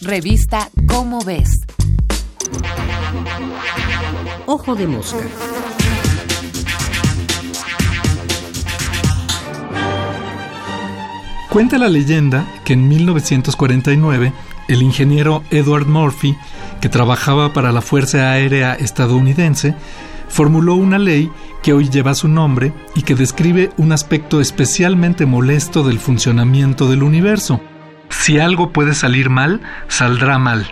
[0.00, 1.50] Revista Cómo ves.
[4.46, 5.18] Ojo de mosca.
[11.50, 14.32] Cuenta la leyenda que en 1949
[14.68, 16.36] el ingeniero Edward Murphy,
[16.80, 19.74] que trabajaba para la Fuerza Aérea estadounidense,
[20.28, 21.28] formuló una ley
[21.60, 27.02] que hoy lleva su nombre y que describe un aspecto especialmente molesto del funcionamiento del
[27.02, 27.60] universo.
[28.10, 30.66] Si algo puede salir mal, saldrá mal.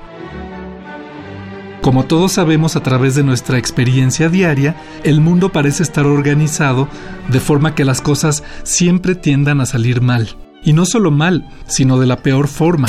[1.83, 4.74] Como todos sabemos a través de nuestra experiencia diaria,
[5.05, 6.88] el mundo parece estar organizado
[7.29, 10.37] de forma que las cosas siempre tiendan a salir mal.
[10.65, 12.88] Y no solo mal, sino de la peor forma.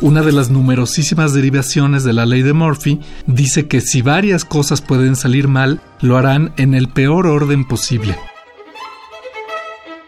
[0.00, 4.80] Una de las numerosísimas derivaciones de la ley de Murphy dice que si varias cosas
[4.80, 8.16] pueden salir mal, lo harán en el peor orden posible.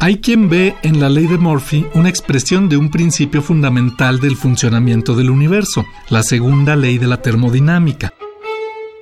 [0.03, 4.35] Hay quien ve en la ley de Murphy una expresión de un principio fundamental del
[4.35, 8.15] funcionamiento del universo, la segunda ley de la termodinámica.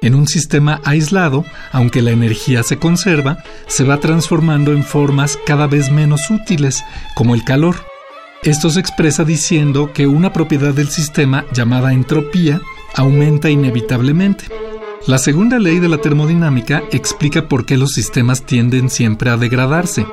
[0.02, 5.68] En un sistema aislado, aunque la energía se conserva, se va transformando en formas cada
[5.68, 6.82] vez menos útiles,
[7.14, 7.76] como el calor.
[8.42, 12.60] Esto se expresa diciendo que una propiedad del sistema, llamada entropía,
[12.96, 14.46] aumenta inevitablemente.
[15.06, 20.04] La segunda ley de la termodinámica explica por qué los sistemas tienden siempre a degradarse.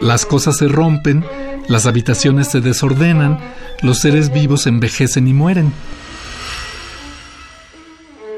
[0.00, 1.24] Las cosas se rompen,
[1.68, 3.38] las habitaciones se desordenan,
[3.82, 5.72] los seres vivos envejecen y mueren.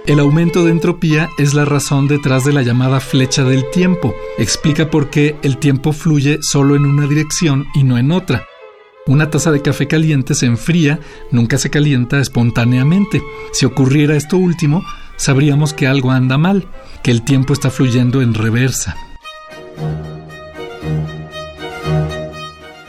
[0.06, 4.14] El aumento de entropía es la razón detrás de la llamada flecha del tiempo.
[4.38, 8.46] Explica por qué el tiempo fluye solo en una dirección y no en otra.
[9.06, 11.00] Una taza de café caliente se enfría,
[11.30, 13.20] nunca se calienta espontáneamente.
[13.52, 14.82] Si ocurriera esto último,
[15.16, 16.68] sabríamos que algo anda mal,
[17.02, 19.07] que el tiempo está fluyendo en reversa.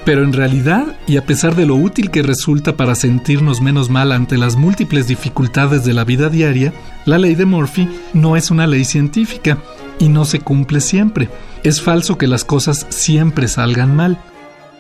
[0.10, 4.12] Pero en realidad, y a pesar de lo útil que resulta para sentirnos menos mal
[4.12, 6.74] ante las múltiples dificultades de la vida diaria,
[7.06, 9.60] la ley de Murphy no es una ley científica
[10.00, 11.30] y no se cumple siempre.
[11.62, 14.18] Es falso que las cosas siempre salgan mal.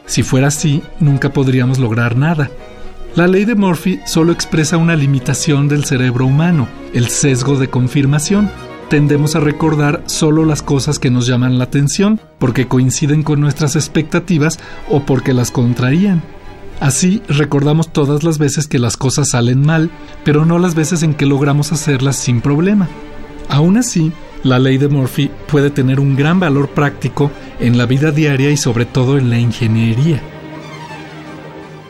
[0.08, 2.50] Si fuera así, nunca podríamos lograr nada.
[3.14, 8.50] La ley de Murphy solo expresa una limitación del cerebro humano, el sesgo de confirmación
[8.90, 13.76] tendemos a recordar solo las cosas que nos llaman la atención, porque coinciden con nuestras
[13.76, 16.22] expectativas o porque las contrarían.
[16.80, 19.92] Así recordamos todas las veces que las cosas salen mal,
[20.24, 22.88] pero no las veces en que logramos hacerlas sin problema.
[23.50, 24.12] Aún así,
[24.44, 28.58] la ley de Murphy puede tener un gran valor práctico en la vida diaria y
[28.58, 30.22] sobre todo en la ingeniería.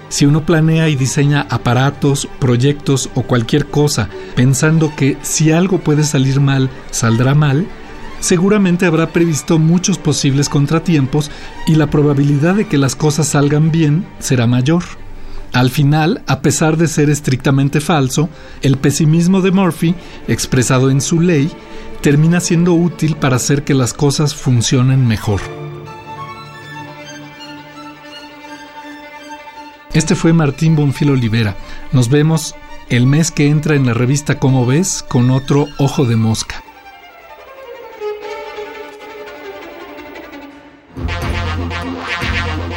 [0.09, 6.03] Si uno planea y diseña aparatos, proyectos o cualquier cosa pensando que si algo puede
[6.03, 7.67] salir mal, saldrá mal,
[8.19, 11.29] seguramente habrá previsto muchos posibles contratiempos
[11.67, 14.83] y la probabilidad de que las cosas salgan bien será mayor.
[15.53, 18.29] Al final, a pesar de ser estrictamente falso,
[18.61, 19.95] el pesimismo de Murphy,
[20.27, 21.51] expresado en su ley,
[22.01, 25.58] termina siendo útil para hacer que las cosas funcionen mejor.
[29.93, 31.57] Este fue Martín Bonfil Olivera.
[31.91, 32.53] Nos vemos
[32.89, 36.63] el mes que entra en la revista Como ves con otro Ojo de Mosca.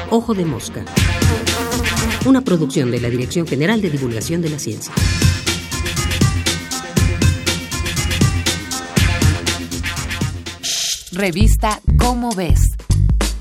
[0.08, 0.84] Ojo de Mosca.
[2.24, 4.92] Una producción de la Dirección General de Divulgación de la Ciencia.
[11.12, 12.72] Revista Cómo ves.